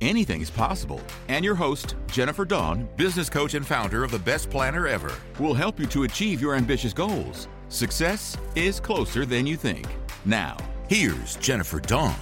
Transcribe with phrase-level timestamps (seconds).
[0.00, 1.00] anything is possible.
[1.28, 5.54] And your host, Jennifer Dawn, business coach and founder of the Best Planner Ever, will
[5.54, 7.48] help you to achieve your ambitious goals.
[7.68, 9.86] Success is closer than you think.
[10.24, 10.56] Now,
[10.88, 12.16] here's Jennifer Dawn.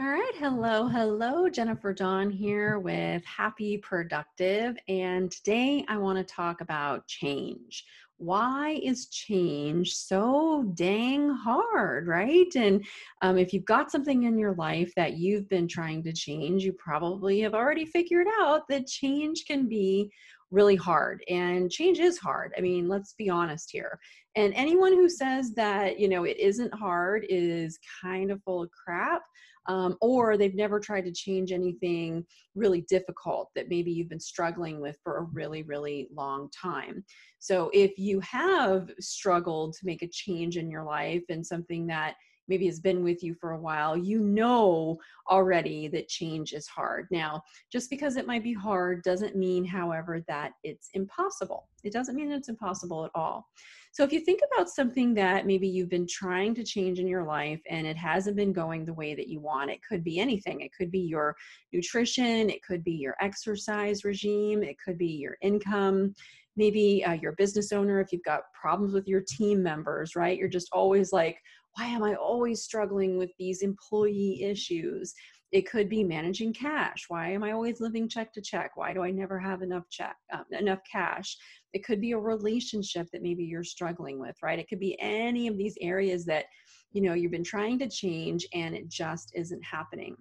[0.00, 0.32] All right.
[0.38, 0.86] Hello.
[0.86, 1.48] Hello.
[1.48, 4.76] Jennifer Dawn here with Happy Productive.
[4.86, 7.84] And today I want to talk about change.
[8.18, 12.52] Why is change so dang hard, right?
[12.56, 12.84] And
[13.22, 16.72] um, if you've got something in your life that you've been trying to change, you
[16.72, 20.10] probably have already figured out that change can be
[20.50, 23.98] really hard and change is hard i mean let's be honest here
[24.34, 28.70] and anyone who says that you know it isn't hard is kind of full of
[28.70, 29.22] crap
[29.68, 32.24] um, or they've never tried to change anything
[32.54, 37.04] really difficult that maybe you've been struggling with for a really, really long time.
[37.38, 42.14] So if you have struggled to make a change in your life and something that
[42.48, 44.98] maybe has been with you for a while, you know
[45.30, 47.06] already that change is hard.
[47.10, 51.68] Now, just because it might be hard doesn't mean, however, that it's impossible.
[51.84, 53.46] It doesn't mean it's impossible at all.
[53.92, 57.24] So if you think about something that maybe you've been trying to change in your
[57.24, 60.60] life and it hasn't been going the way that you want, it could be anything.
[60.60, 61.34] It could be your
[61.72, 66.14] nutrition, it could be your exercise regime, it could be your income,
[66.58, 70.36] maybe uh, you're a business owner if you've got problems with your team members right
[70.36, 71.38] you're just always like
[71.78, 75.14] why am i always struggling with these employee issues?
[75.50, 77.04] It could be managing cash.
[77.08, 78.76] Why am i always living check to check?
[78.76, 81.36] Why do i never have enough check uh, enough cash?
[81.72, 84.58] It could be a relationship that maybe you're struggling with right?
[84.58, 86.46] It could be any of these areas that
[86.92, 90.16] you know you've been trying to change and it just isn't happening.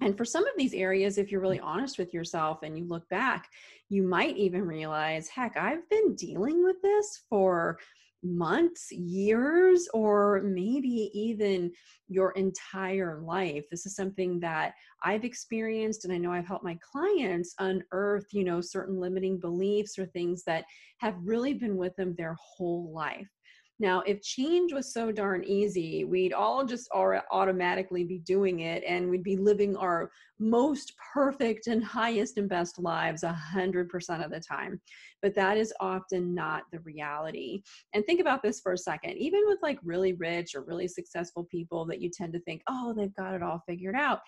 [0.00, 3.08] And for some of these areas, if you're really honest with yourself and you look
[3.08, 3.48] back,
[3.88, 7.78] you might even realize, heck, I've been dealing with this for
[8.22, 11.70] months, years, or maybe even
[12.08, 13.64] your entire life.
[13.70, 18.44] This is something that I've experienced and I know I've helped my clients unearth, you
[18.44, 20.64] know, certain limiting beliefs or things that
[20.98, 23.28] have really been with them their whole life.
[23.80, 29.10] Now, if change was so darn easy, we'd all just automatically be doing it and
[29.10, 30.08] we'd be living our
[30.38, 34.80] most perfect and highest and best lives 100% of the time.
[35.22, 37.62] But that is often not the reality.
[37.94, 39.18] And think about this for a second.
[39.18, 42.92] Even with like really rich or really successful people that you tend to think, oh,
[42.92, 44.20] they've got it all figured out.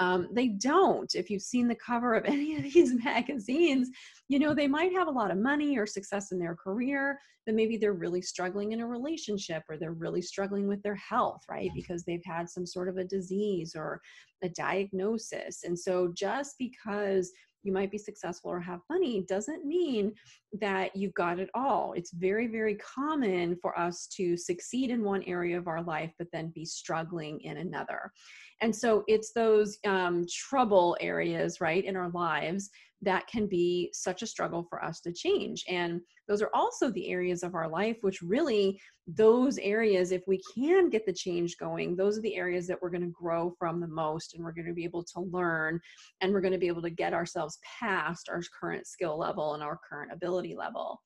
[0.00, 1.14] Um, they don't.
[1.14, 3.90] If you've seen the cover of any of these magazines,
[4.28, 7.54] you know, they might have a lot of money or success in their career, but
[7.54, 11.70] maybe they're really struggling in a relationship or they're really struggling with their health, right?
[11.74, 14.00] Because they've had some sort of a disease or
[14.42, 15.64] a diagnosis.
[15.64, 17.30] And so just because
[17.62, 20.12] you might be successful or have money doesn't mean
[20.60, 21.92] that you've got it all.
[21.94, 26.28] It's very, very common for us to succeed in one area of our life, but
[26.32, 28.12] then be struggling in another.
[28.60, 32.70] And so it's those um, trouble areas, right, in our lives
[33.02, 35.64] that can be such a struggle for us to change.
[35.68, 40.40] And those are also the areas of our life which really, those areas, if we
[40.54, 43.80] can get the change going, those are the areas that we're going to grow from
[43.80, 45.80] the most and we're going to be able to learn
[46.20, 49.62] and we're going to be able to get ourselves past our current skill level and
[49.62, 51.00] our current ability level.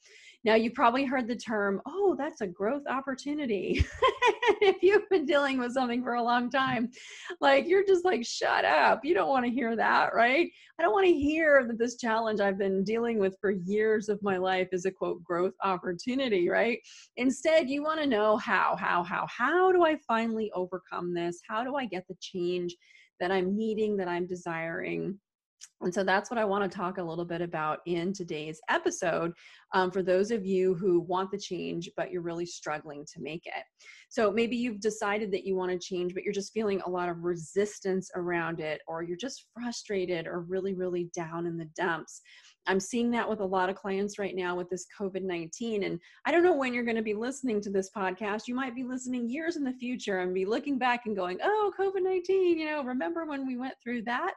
[0.47, 3.85] Now, you probably heard the term, oh, that's a growth opportunity.
[4.63, 6.89] if you've been dealing with something for a long time,
[7.41, 9.05] like you're just like, shut up.
[9.05, 10.49] You don't want to hear that, right?
[10.79, 14.23] I don't want to hear that this challenge I've been dealing with for years of
[14.23, 16.79] my life is a quote growth opportunity, right?
[17.17, 21.41] Instead, you want to know how, how, how, how do I finally overcome this?
[21.49, 22.73] How do I get the change
[23.19, 25.19] that I'm needing, that I'm desiring?
[25.81, 29.33] And so that's what I want to talk a little bit about in today's episode
[29.73, 33.47] um, for those of you who want the change, but you're really struggling to make
[33.47, 33.65] it.
[34.09, 37.09] So maybe you've decided that you want to change, but you're just feeling a lot
[37.09, 42.23] of resistance around it, or you're just frustrated or really, really down in the dumps.
[42.67, 45.85] I'm seeing that with a lot of clients right now with this COVID 19.
[45.85, 48.49] And I don't know when you're going to be listening to this podcast.
[48.49, 51.73] You might be listening years in the future and be looking back and going, oh,
[51.79, 54.35] COVID 19, you know, remember when we went through that?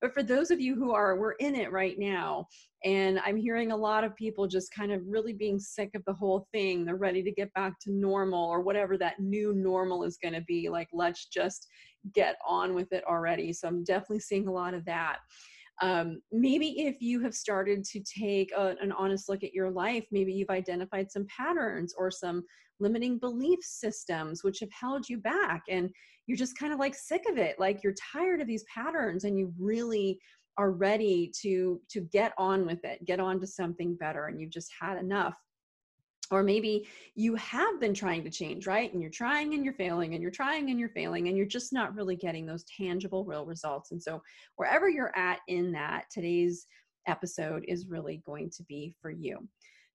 [0.00, 2.48] But for those of you who are, we're in it right now.
[2.84, 6.12] And I'm hearing a lot of people just kind of really being sick of the
[6.12, 6.84] whole thing.
[6.84, 10.40] They're ready to get back to normal or whatever that new normal is going to
[10.40, 10.68] be.
[10.68, 11.68] Like, let's just
[12.12, 13.52] get on with it already.
[13.52, 15.18] So I'm definitely seeing a lot of that.
[15.80, 20.04] Um, maybe if you have started to take a, an honest look at your life,
[20.12, 22.44] maybe you've identified some patterns or some
[22.82, 25.88] limiting belief systems which have held you back and
[26.26, 29.38] you're just kind of like sick of it like you're tired of these patterns and
[29.38, 30.18] you really
[30.58, 34.50] are ready to to get on with it get on to something better and you've
[34.50, 35.34] just had enough
[36.32, 40.14] or maybe you have been trying to change right and you're trying and you're failing
[40.14, 43.46] and you're trying and you're failing and you're just not really getting those tangible real
[43.46, 44.20] results and so
[44.56, 46.66] wherever you're at in that today's
[47.06, 49.38] episode is really going to be for you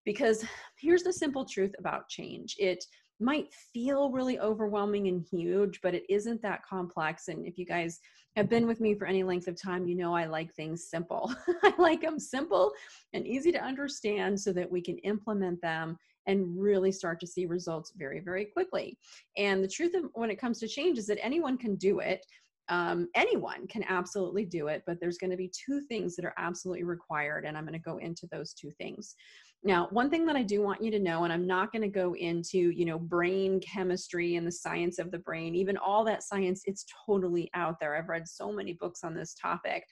[0.05, 0.45] because
[0.79, 2.85] here's the simple truth about change it
[3.19, 7.29] might feel really overwhelming and huge, but it isn't that complex.
[7.29, 7.99] And if you guys
[8.35, 11.33] have been with me for any length of time, you know I like things simple.
[11.63, 12.71] I like them simple
[13.13, 17.45] and easy to understand so that we can implement them and really start to see
[17.45, 18.97] results very, very quickly.
[19.37, 22.23] And the truth of when it comes to change is that anyone can do it.
[22.69, 26.35] Um, anyone can absolutely do it, but there's going to be two things that are
[26.37, 27.45] absolutely required.
[27.45, 29.15] And I'm going to go into those two things.
[29.63, 31.87] Now, one thing that I do want you to know, and I'm not going to
[31.87, 36.23] go into, you know, brain chemistry and the science of the brain, even all that
[36.23, 37.95] science, it's totally out there.
[37.95, 39.83] I've read so many books on this topic.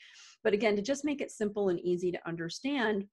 [0.44, 3.06] But again, to just make it simple and easy to understand,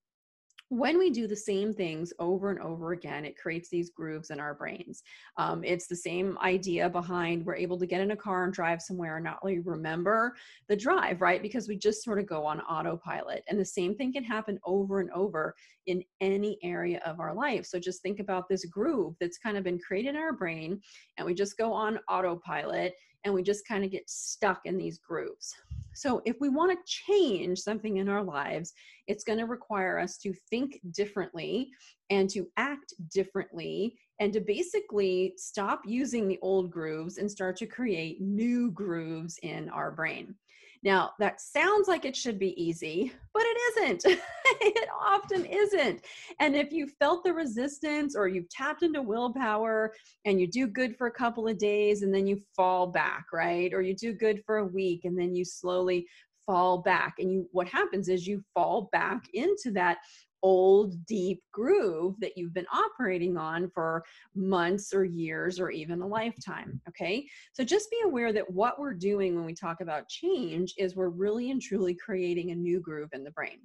[0.73, 4.41] when we do the same things over and over again, it creates these grooves in
[4.41, 5.03] our brains.
[5.37, 8.81] Um, it's the same idea behind we're able to get in a car and drive
[8.81, 10.35] somewhere and not really remember
[10.69, 11.43] the drive, right?
[11.43, 13.45] Because we just sort of go on autopilot.
[13.49, 15.55] And the same thing can happen over and over
[15.85, 17.67] in any area of our life.
[17.67, 20.81] So just think about this groove that's kind of been created in our brain,
[21.19, 24.99] and we just go on autopilot and we just kind of get stuck in these
[24.99, 25.55] grooves.
[25.95, 28.73] So, if we want to change something in our lives,
[29.07, 31.71] it's going to require us to think differently
[32.11, 37.67] and to act differently and to basically stop using the old grooves and start to
[37.67, 40.35] create new grooves in our brain.
[40.85, 44.05] Now, that sounds like it should be easy, but it isn't.
[44.61, 46.05] it often isn't.
[46.41, 49.95] And if you felt the resistance or you've tapped into willpower
[50.25, 53.73] and you do good for a couple of days and then you fall back, right?
[53.73, 56.07] Or you do good for a week and then you slowly
[56.45, 59.99] fall back and you what happens is you fall back into that
[60.43, 64.05] old deep groove that you've been operating on for
[64.35, 66.81] months or years or even a lifetime.
[66.89, 67.27] Okay.
[67.53, 71.09] So just be aware that what we're doing when we talk about change is we're
[71.09, 73.61] really and truly creating a new groove in the brain.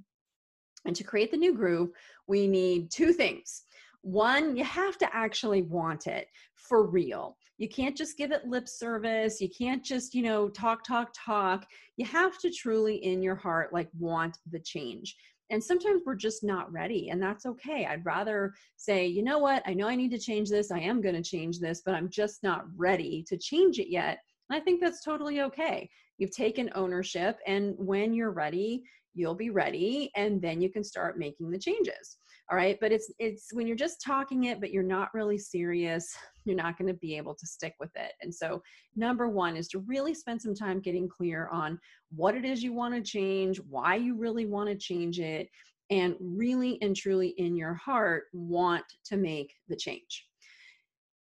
[0.85, 1.89] And to create the new groove,
[2.27, 3.63] we need two things.
[4.01, 7.35] One, you have to actually want it for real.
[7.57, 9.41] You can't just give it lip service.
[9.41, 11.65] You can't just, you know, talk, talk, talk.
[11.97, 15.17] You have to truly in your heart like want the change
[15.49, 17.85] and sometimes we're just not ready, and that's okay.
[17.85, 20.71] I'd rather say, you know what, I know I need to change this.
[20.71, 24.19] I am going to change this, but I'm just not ready to change it yet.
[24.49, 25.89] And I think that's totally okay.
[26.17, 28.83] You've taken ownership, and when you're ready,
[29.13, 32.17] you'll be ready, and then you can start making the changes
[32.49, 36.15] all right but it's it's when you're just talking it but you're not really serious
[36.47, 38.13] you're not going to be able to stick with it.
[38.21, 38.63] And so
[38.95, 41.79] number one is to really spend some time getting clear on
[42.15, 45.49] what it is you want to change why you really want to change it
[45.89, 50.25] and really and truly in your heart want to make the change.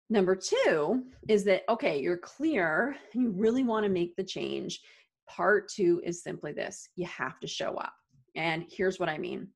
[0.09, 4.79] Number two is that okay you're clear you really want to make the change.
[5.27, 7.93] Part two is simply this you have to show up.
[8.35, 9.49] And here's what i mean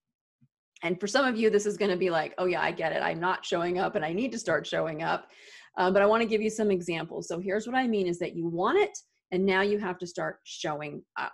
[0.84, 2.92] and for some of you, this is going to be like, oh, yeah, I get
[2.92, 3.02] it.
[3.02, 5.30] I'm not showing up and I need to start showing up.
[5.78, 7.28] Uh, but I want to give you some examples.
[7.28, 8.96] So here's what I mean is that you want it
[9.32, 11.34] and now you have to start showing up.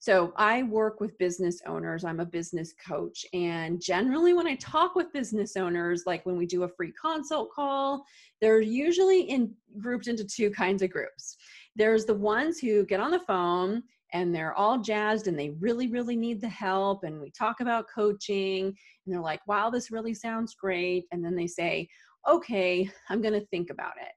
[0.00, 2.04] So I work with business owners.
[2.04, 3.24] I'm a business coach.
[3.32, 7.50] And generally, when I talk with business owners, like when we do a free consult
[7.52, 8.04] call,
[8.40, 11.36] they're usually in grouped into two kinds of groups.
[11.76, 13.82] There's the ones who get on the phone
[14.12, 17.04] and they're all jazzed and they really, really need the help.
[17.04, 18.74] And we talk about coaching and
[19.06, 21.04] they're like, wow, this really sounds great.
[21.12, 21.88] And then they say,
[22.28, 24.12] okay, I'm going to think about it.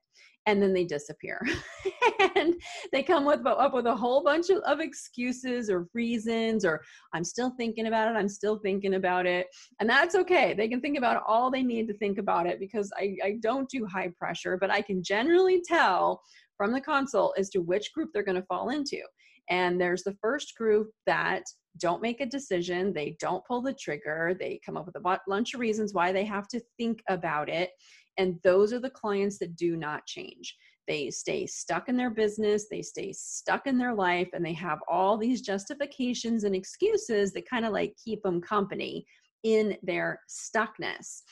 [0.46, 1.40] And then they disappear.
[2.36, 2.54] and
[2.92, 6.82] they come with, up with a whole bunch of, of excuses or reasons, or
[7.14, 8.18] I'm still thinking about it.
[8.18, 9.46] I'm still thinking about it.
[9.80, 10.52] And that's okay.
[10.52, 13.70] They can think about all they need to think about it because I, I don't
[13.70, 16.20] do high pressure, but I can generally tell
[16.58, 19.00] from the consult as to which group they're going to fall into.
[19.50, 21.44] And there's the first group that
[21.78, 25.54] don't make a decision, they don't pull the trigger, they come up with a bunch
[25.54, 27.70] of reasons why they have to think about it.
[28.16, 30.56] And those are the clients that do not change.
[30.86, 34.78] They stay stuck in their business, they stay stuck in their life, and they have
[34.88, 39.04] all these justifications and excuses that kind of like keep them company
[39.42, 41.22] in their stuckness.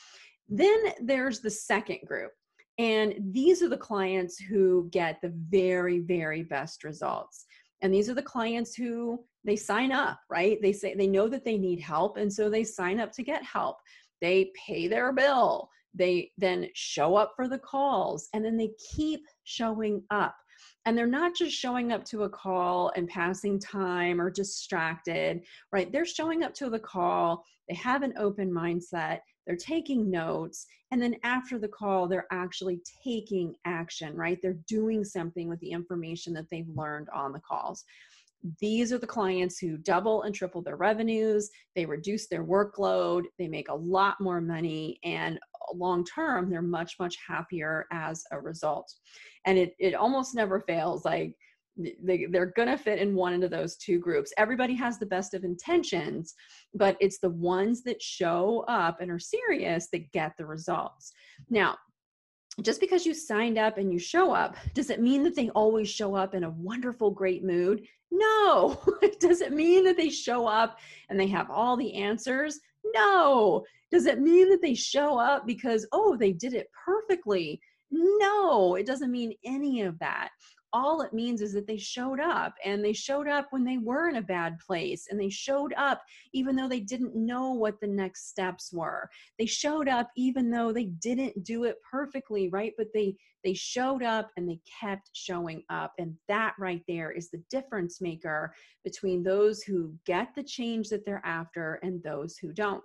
[0.49, 2.31] Then there's the second group.
[2.79, 7.45] And these are the clients who get the very, very best results.
[7.83, 10.57] And these are the clients who they sign up, right?
[10.61, 12.15] They say they know that they need help.
[12.17, 13.75] And so they sign up to get help.
[14.21, 15.69] They pay their bill.
[15.93, 20.33] They then show up for the calls and then they keep showing up.
[20.85, 25.91] And they're not just showing up to a call and passing time or distracted, right?
[25.91, 27.45] They're showing up to the call.
[27.69, 29.19] They have an open mindset.
[29.47, 30.65] They're taking notes.
[30.91, 34.39] And then after the call, they're actually taking action, right?
[34.41, 37.85] They're doing something with the information that they've learned on the calls
[38.59, 43.47] these are the clients who double and triple their revenues, they reduce their workload, they
[43.47, 45.39] make a lot more money, and
[45.73, 48.93] long term, they're much, much happier as a result.
[49.45, 51.05] And it, it almost never fails.
[51.05, 51.35] Like,
[51.77, 54.31] they, they're going to fit in one of those two groups.
[54.37, 56.35] Everybody has the best of intentions,
[56.75, 61.13] but it's the ones that show up and are serious that get the results.
[61.49, 61.77] Now,
[62.61, 65.89] just because you signed up and you show up, does it mean that they always
[65.89, 67.85] show up in a wonderful, great mood?
[68.11, 68.79] No.
[69.19, 70.77] does it mean that they show up
[71.09, 72.59] and they have all the answers?
[72.93, 73.63] No.
[73.91, 77.59] Does it mean that they show up because, oh, they did it perfectly?
[77.91, 80.29] No, it doesn't mean any of that
[80.73, 84.09] all it means is that they showed up and they showed up when they were
[84.09, 86.01] in a bad place and they showed up
[86.33, 89.07] even though they didn't know what the next steps were.
[89.37, 92.73] They showed up even though they didn't do it perfectly right?
[92.77, 97.29] But they they showed up and they kept showing up and that right there is
[97.29, 98.53] the difference maker
[98.83, 102.83] between those who get the change that they're after and those who don't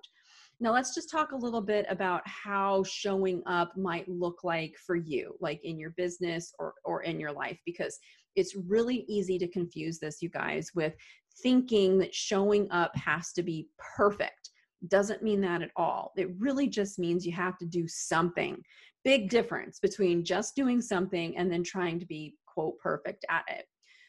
[0.61, 4.97] now, let's just talk a little bit about how showing up might look like for
[4.97, 7.97] you, like in your business or, or in your life, because
[8.35, 10.95] it's really easy to confuse this, you guys, with
[11.43, 14.51] thinking that showing up has to be perfect.
[14.89, 16.13] Doesn't mean that at all.
[16.17, 18.61] It really just means you have to do something.
[19.05, 23.67] Big difference between just doing something and then trying to be, quote, perfect at it.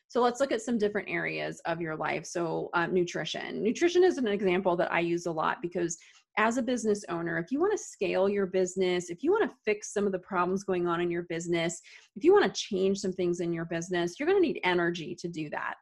[0.08, 2.26] So let's look at some different areas of your life.
[2.26, 3.62] So, um, nutrition.
[3.62, 6.00] Nutrition is an example that I use a lot because
[6.40, 9.56] as a business owner, if you want to scale your business, if you want to
[9.66, 11.82] fix some of the problems going on in your business,
[12.16, 15.14] if you want to change some things in your business, you're going to need energy
[15.20, 15.74] to do that.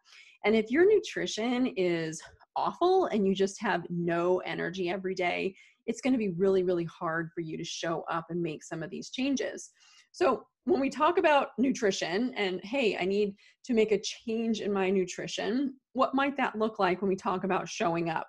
[0.46, 2.20] And if your nutrition is
[2.56, 5.54] awful and you just have no energy every day,
[5.86, 8.82] it's going to be really, really hard for you to show up and make some
[8.82, 9.70] of these changes.
[10.12, 13.36] So, when we talk about nutrition and hey, I need
[13.66, 17.46] to make a change in my nutrition, what might that look like when we talk
[17.46, 18.28] about showing up?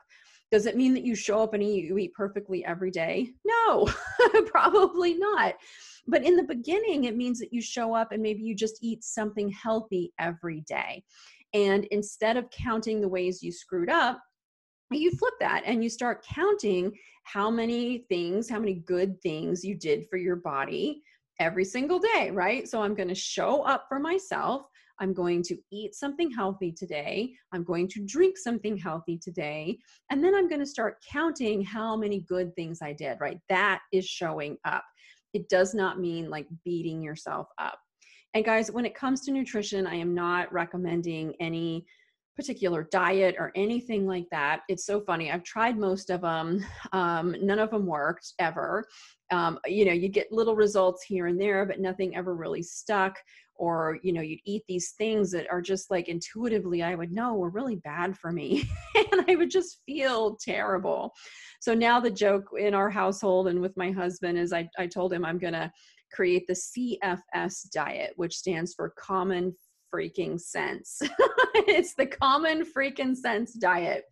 [0.50, 3.31] Does it mean that you show up and eat, you eat perfectly every day?
[3.45, 3.88] No,
[4.47, 5.55] probably not.
[6.07, 9.05] But in the beginning, it means that you show up and maybe you just eat
[9.05, 11.05] something healthy every day.
[11.52, 14.23] And instead of counting the ways you screwed up,
[14.90, 16.93] you flip that and you start counting
[17.25, 21.02] how many things, how many good things you did for your body
[21.40, 22.67] every single day, right?
[22.67, 24.62] So I'm going to show up for myself.
[25.00, 27.33] I'm going to eat something healthy today.
[27.52, 29.78] I'm going to drink something healthy today.
[30.11, 33.38] And then I'm going to start counting how many good things I did, right?
[33.49, 34.85] That is showing up.
[35.35, 37.78] It does not mean like beating yourself up.
[38.35, 41.87] And guys, when it comes to nutrition, I am not recommending any
[42.38, 44.61] particular diet or anything like that.
[44.69, 45.33] It's so funny.
[45.33, 46.64] I've tried most of them.
[46.93, 48.87] Um, none of them worked ever.
[49.33, 53.19] Um, you know, you get little results here and there, but nothing ever really stuck
[53.59, 57.35] or you know you'd eat these things that are just like intuitively i would know
[57.35, 58.69] were really bad for me
[59.12, 61.12] and i would just feel terrible.
[61.61, 65.12] So now the joke in our household and with my husband is i, I told
[65.12, 65.71] him i'm going to
[66.12, 69.55] create the cfs diet which stands for common
[69.95, 71.00] freaking sense.
[71.54, 74.04] it's the common freaking sense diet.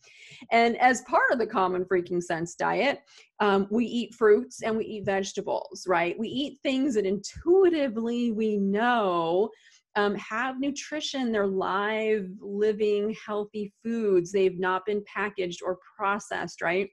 [0.50, 3.00] And as part of the common freaking sense diet,
[3.40, 6.18] um, we eat fruits and we eat vegetables, right?
[6.18, 9.50] We eat things that intuitively we know
[9.96, 11.32] um, have nutrition.
[11.32, 14.30] They're live, living, healthy foods.
[14.30, 16.88] They've not been packaged or processed, right?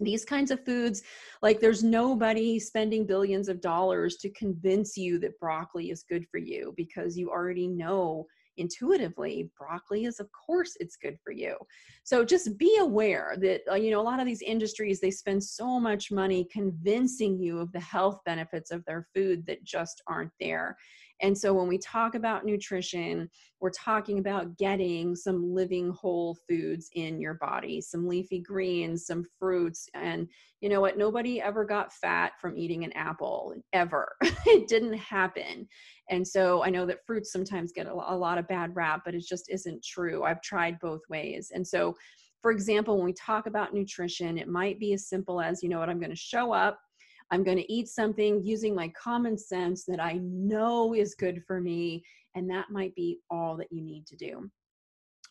[0.00, 1.02] These kinds of foods
[1.42, 6.38] like there's nobody spending billions of dollars to convince you that broccoli is good for
[6.38, 8.26] you because you already know
[8.56, 11.56] intuitively broccoli is of course it's good for you.
[12.04, 15.42] So just be aware that uh, you know a lot of these industries they spend
[15.42, 20.32] so much money convincing you of the health benefits of their food that just aren't
[20.40, 20.76] there
[21.22, 23.28] and so when we talk about nutrition,
[23.60, 29.24] we're talking about getting some living whole foods in your body, some leafy greens, some
[29.38, 29.86] fruits.
[29.94, 30.26] And
[30.60, 30.96] you know what?
[30.96, 34.16] Nobody ever got fat from eating an apple, ever.
[34.46, 35.68] it didn't happen.
[36.08, 39.24] And so I know that fruits sometimes get a lot of bad rap, but it
[39.26, 40.24] just isn't true.
[40.24, 41.52] I've tried both ways.
[41.54, 41.94] And so,
[42.40, 45.78] for example, when we talk about nutrition, it might be as simple as, you know
[45.78, 46.80] what, I'm going to show up
[47.30, 51.60] I'm going to eat something using my common sense that I know is good for
[51.60, 52.02] me.
[52.34, 54.50] And that might be all that you need to do.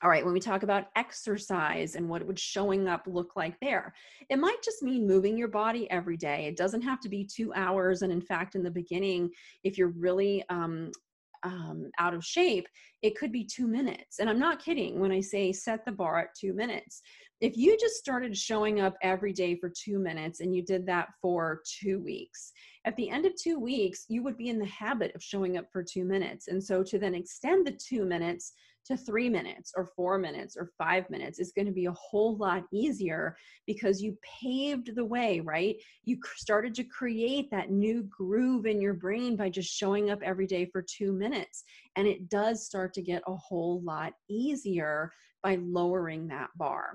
[0.02, 3.94] All right, when we talk about exercise and what would showing up look like there,
[4.30, 6.46] it might just mean moving your body every day.
[6.46, 8.02] It doesn't have to be two hours.
[8.02, 9.30] And in fact, in the beginning,
[9.66, 10.92] if you're really um,
[11.44, 12.68] um, out of shape,
[13.02, 14.20] it could be two minutes.
[14.20, 17.02] And I'm not kidding when I say set the bar at two minutes.
[17.42, 21.08] If you just started showing up every day for two minutes and you did that
[21.22, 22.52] for two weeks,
[22.90, 25.72] at the end of two weeks, you would be in the habit of showing up
[25.72, 26.48] for two minutes.
[26.48, 28.54] And so to then extend the two minutes
[28.86, 32.36] to three minutes or four minutes or five minutes is going to be a whole
[32.38, 35.76] lot easier because you paved the way, right?
[36.06, 40.48] You started to create that new groove in your brain by just showing up every
[40.48, 41.66] day for two minutes.
[41.96, 45.12] And it does start to get a whole lot easier
[45.44, 46.94] by lowering that bar.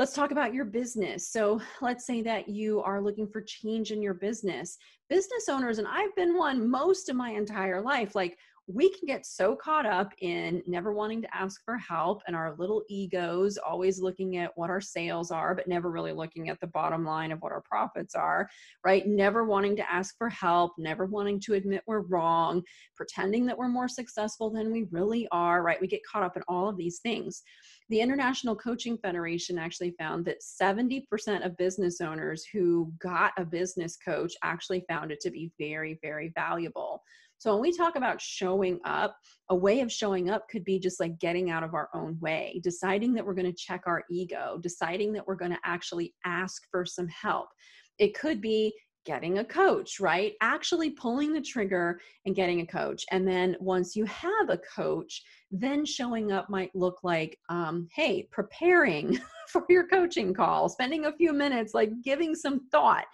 [0.00, 1.28] Let's talk about your business.
[1.28, 4.78] So, let's say that you are looking for change in your business.
[5.10, 9.26] Business owners, and I've been one most of my entire life, like we can get
[9.26, 14.00] so caught up in never wanting to ask for help and our little egos always
[14.00, 17.40] looking at what our sales are but never really looking at the bottom line of
[17.40, 18.48] what our profits are
[18.84, 19.06] right?
[19.06, 22.62] Never wanting to ask for help never wanting to admit we're wrong
[22.96, 25.80] pretending that we're more successful than we really are right?
[25.80, 27.42] We get caught up in all of these things.
[27.88, 33.96] The international coaching federation actually found that 70% of business owners who got a business
[33.96, 37.02] coach actually found it to be very very valuable
[37.40, 39.16] so when we talk about showing up,
[39.48, 42.60] a way of showing up could be just like getting out of our own way,
[42.62, 46.64] deciding that we're going to check our ego, deciding that we're going to actually ask
[46.70, 47.48] for some help.
[47.98, 48.74] It could be
[49.06, 50.34] getting a coach, right?
[50.40, 53.04] Actually pulling the trigger and getting a coach.
[53.10, 58.28] And then once you have a coach, then showing up might look like, um, hey,
[58.30, 63.06] preparing for your coaching call, spending a few minutes, like giving some thought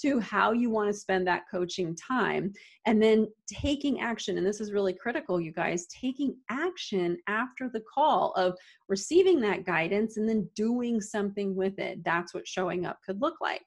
[0.00, 2.52] to how you want to spend that coaching time,
[2.86, 4.38] and then taking action.
[4.38, 8.56] And this is really critical, you guys taking action after the call of
[8.88, 12.02] receiving that guidance and then doing something with it.
[12.04, 13.62] That's what showing up could look like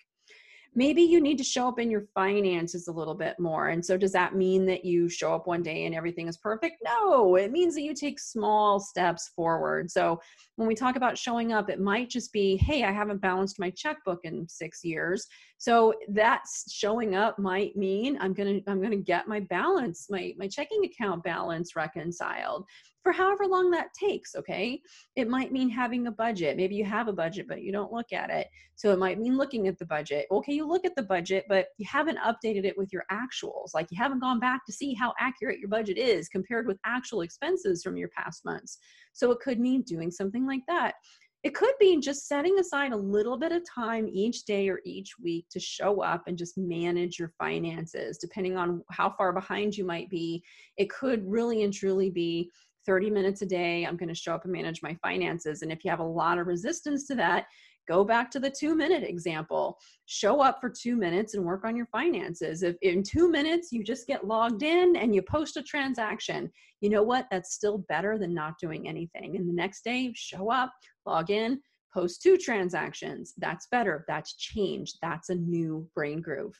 [0.76, 3.70] maybe you need to show up in your finances a little bit more.
[3.70, 6.76] And so, does that mean that you show up one day and everything is perfect?
[6.84, 9.90] No, it means that you take small steps forward.
[9.90, 10.20] So,
[10.58, 13.70] when we talk about showing up, it might just be, hey, I haven't balanced my
[13.72, 15.26] checkbook in six years.
[15.58, 20.48] So that's showing up might mean I'm gonna I'm gonna get my balance, my my
[20.48, 22.66] checking account balance reconciled
[23.04, 24.36] for however long that takes.
[24.36, 24.82] Okay,
[25.16, 26.58] it might mean having a budget.
[26.58, 28.48] Maybe you have a budget, but you don't look at it.
[28.76, 30.26] So it might mean looking at the budget.
[30.30, 33.74] Okay, you look at the budget, but you haven't updated it with your actuals.
[33.74, 37.22] Like you haven't gone back to see how accurate your budget is compared with actual
[37.22, 38.80] expenses from your past months.
[39.14, 40.96] So it could mean doing something like that.
[41.46, 45.12] It could be just setting aside a little bit of time each day or each
[45.22, 49.86] week to show up and just manage your finances, depending on how far behind you
[49.86, 50.44] might be.
[50.78, 52.50] It could really and truly be
[52.88, 53.86] 30 minutes a day.
[53.86, 55.62] I'm going to show up and manage my finances.
[55.62, 57.46] And if you have a lot of resistance to that,
[57.88, 59.78] go back to the two minute example
[60.08, 63.84] show up for two minutes and work on your finances if in two minutes you
[63.84, 68.18] just get logged in and you post a transaction you know what that's still better
[68.18, 70.72] than not doing anything and the next day show up
[71.06, 71.60] log in
[71.94, 76.60] post two transactions that's better that's change that's a new brain groove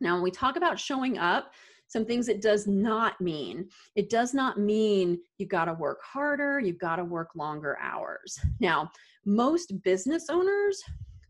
[0.00, 1.52] now when we talk about showing up
[1.90, 3.68] some things it does not mean.
[3.96, 8.38] It does not mean you've got to work harder, you've got to work longer hours.
[8.60, 8.92] Now,
[9.26, 10.80] most business owners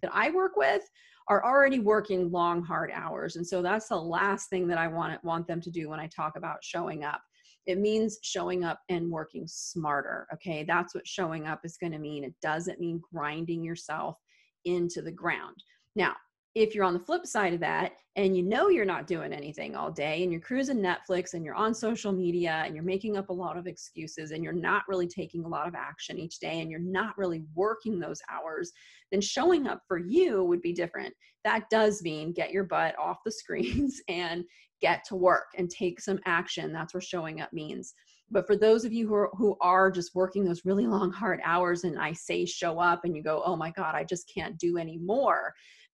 [0.02, 0.82] that I work with
[1.28, 5.22] are already working long hard hours and so that's the last thing that I want
[5.24, 7.22] want them to do when I talk about showing up.
[7.66, 10.64] It means showing up and working smarter, okay?
[10.64, 12.24] That's what showing up is going to mean.
[12.24, 14.16] It doesn't mean grinding yourself
[14.64, 15.56] into the ground.
[15.94, 16.14] Now,
[16.54, 19.76] if you're on the flip side of that and you know you're not doing anything
[19.76, 23.28] all day and you're cruising Netflix and you're on social media and you're making up
[23.28, 26.60] a lot of excuses and you're not really taking a lot of action each day
[26.60, 28.72] and you're not really working those hours,
[29.12, 31.14] then showing up for you would be different.
[31.44, 34.44] That does mean get your butt off the screens and
[34.80, 36.72] get to work and take some action.
[36.72, 37.94] That's what showing up means.
[38.32, 41.40] But for those of you who are, who are just working those really long, hard
[41.44, 44.58] hours, and I say show up and you go, oh my God, I just can't
[44.58, 45.52] do any more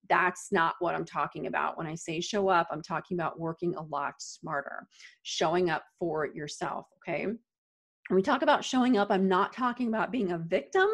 [0.08, 1.78] that's not what I'm talking about.
[1.78, 4.86] When I say show up, I'm talking about working a lot smarter,
[5.22, 6.86] showing up for yourself.
[6.98, 7.26] Okay.
[8.08, 10.86] When we talk about showing up, I'm not talking about being a victim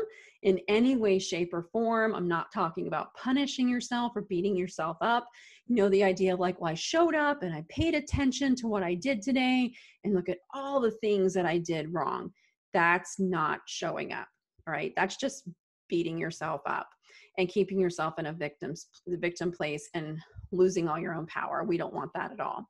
[0.42, 2.14] in any way, shape, or form.
[2.14, 5.28] I'm not talking about punishing yourself or beating yourself up.
[5.66, 8.66] You know, the idea of like, well, I showed up and I paid attention to
[8.66, 9.72] what I did today
[10.04, 12.32] and look at all the things that I did wrong.
[12.72, 14.26] That's not showing up.
[14.66, 14.92] All right.
[14.96, 15.46] That's just
[15.90, 16.88] beating yourself up
[17.38, 20.18] and keeping yourself in a victim's the victim place and
[20.50, 21.64] losing all your own power.
[21.64, 22.66] We don't want that at all.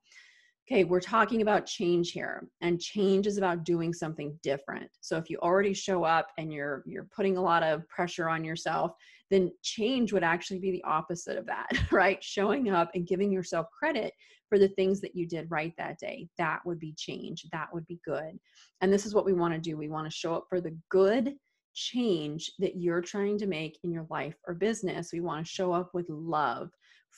[0.66, 4.88] okay, we're talking about change here, and change is about doing something different.
[5.01, 8.44] So if you already show up and you're you're putting a lot of pressure on
[8.44, 8.92] yourself,
[9.31, 12.22] then change would actually be the opposite of that, right?
[12.22, 14.12] Showing up and giving yourself credit
[14.48, 16.29] for the things that you did right that day.
[16.37, 17.46] That would be change.
[17.53, 18.38] That would be good.
[18.83, 19.79] And this is what we want to do.
[19.79, 21.35] We want to show up for the good
[21.74, 25.12] change that you're trying to make in your life or business.
[25.12, 26.70] We want to show up with love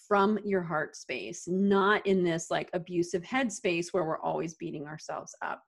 [0.09, 5.35] from your heart space, not in this like abusive headspace where we're always beating ourselves
[5.43, 5.63] up.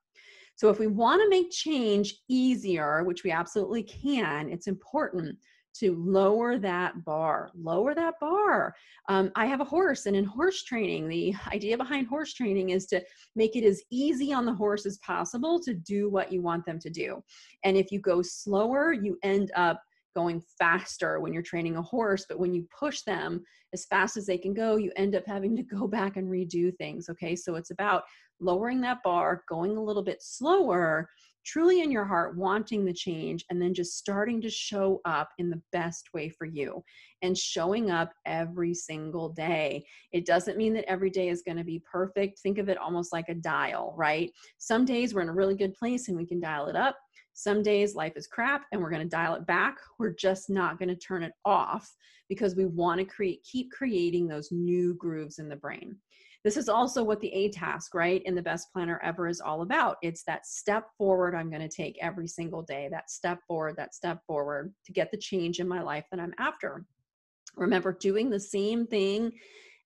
[0.55, 5.37] So, if we want to make change easier, which we absolutely can, it's important
[5.79, 8.75] to lower that bar, lower that bar.
[9.09, 12.85] Um, I have a horse, and in horse training, the idea behind horse training is
[12.87, 13.03] to
[13.35, 16.79] make it as easy on the horse as possible to do what you want them
[16.79, 17.21] to do.
[17.63, 19.81] And if you go slower, you end up
[20.17, 24.25] going faster when you're training a horse, but when you push them as fast as
[24.25, 27.07] they can go, you end up having to go back and redo things.
[27.07, 28.03] Okay, so it's about
[28.39, 31.07] lowering that bar, going a little bit slower
[31.47, 35.49] truly in your heart wanting the change and then just starting to show up in
[35.49, 36.83] the best way for you
[37.21, 39.85] and showing up every single day.
[40.11, 42.39] It doesn't mean that every day is going to be perfect.
[42.39, 44.29] Think of it almost like a dial, right?
[44.57, 46.97] Some days we're in a really good place and we can dial it up.
[47.33, 49.77] Some days life is crap and we're going to dial it back.
[49.99, 51.89] We're just not going to turn it off
[52.27, 55.95] because we want to create keep creating those new grooves in the brain.
[56.47, 59.63] This is also what the A task, right, in the best planner ever is all
[59.63, 59.97] about.
[60.01, 63.93] It's that step forward I'm going to take every single day, that step forward, that
[63.93, 66.85] step forward to get the change in my life that I'm after.
[67.57, 69.33] Remember, doing the same thing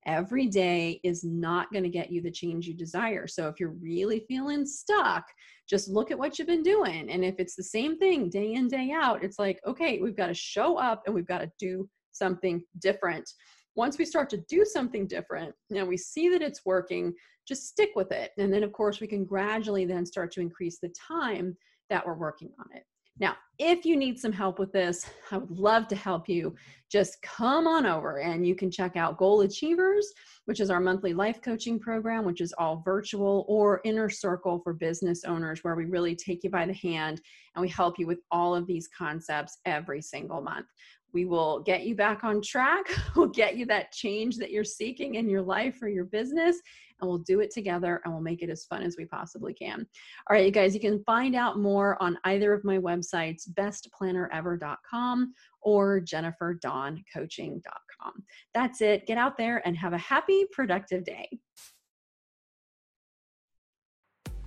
[0.05, 3.25] every day is not going to get you the change you desire.
[3.25, 5.25] So if you're really feeling stuck,
[5.67, 7.09] just look at what you've been doing.
[7.09, 10.27] And if it's the same thing day in, day out, it's like, okay, we've got
[10.27, 13.27] to show up and we've got to do something different
[13.75, 17.13] once we start to do something different and we see that it's working
[17.47, 18.31] just stick with it.
[18.37, 21.57] And then of course we can gradually then start to increase the time
[21.89, 22.83] that we're working on it.
[23.19, 26.55] Now if you need some help with this i would love to help you.
[26.89, 30.05] Just come on over and you can check out goal achievers
[30.45, 34.73] which is our monthly life coaching program which is all virtual or inner circle for
[34.73, 37.21] business owners where we really take you by the hand
[37.55, 40.67] and we help you with all of these concepts every single month
[41.13, 42.85] we will get you back on track.
[43.15, 46.61] We'll get you that change that you're seeking in your life or your business,
[46.99, 49.85] and we'll do it together and we'll make it as fun as we possibly can.
[50.29, 55.33] All right, you guys, you can find out more on either of my websites, bestplannerever.com
[55.61, 58.23] or jenniferdawncoaching.com.
[58.53, 59.07] That's it.
[59.07, 61.27] Get out there and have a happy, productive day.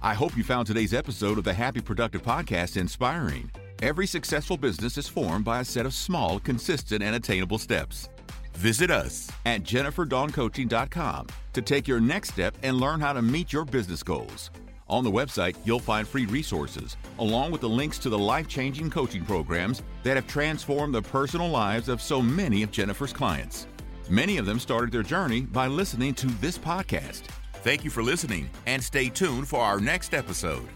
[0.03, 3.51] I hope you found today's episode of the Happy Productive Podcast inspiring.
[3.85, 8.09] Every successful business is formed by a set of small, consistent, and attainable steps.
[8.55, 13.67] Visit us at jenniferdawncoaching.com to take your next step and learn how to meet your
[13.67, 14.51] business goals.
[14.89, 18.89] On the website, you'll find free resources, along with the links to the life changing
[18.89, 23.67] coaching programs that have transformed the personal lives of so many of Jennifer's clients.
[24.09, 27.25] Many of them started their journey by listening to this podcast.
[27.57, 30.71] Thank you for listening, and stay tuned for our next episode.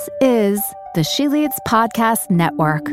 [0.00, 2.86] This is the She Leads Podcast Network.